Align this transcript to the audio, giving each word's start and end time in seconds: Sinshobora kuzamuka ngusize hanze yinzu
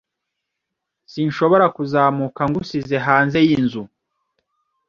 Sinshobora 1.11 1.65
kuzamuka 1.75 2.41
ngusize 2.49 2.95
hanze 3.07 3.37
yinzu 3.47 3.83